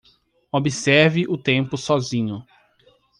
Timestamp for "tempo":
1.37-1.77